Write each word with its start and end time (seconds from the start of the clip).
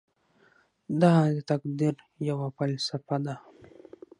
دا 1.01 1.13
د 1.35 1.37
تقدیر 1.49 1.95
یوه 2.29 2.47
فلسفه 2.57 3.17
ده. 3.25 3.35